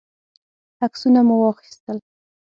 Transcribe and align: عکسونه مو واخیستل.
عکسونه 0.85 1.19
مو 1.27 1.35
واخیستل. 1.41 1.97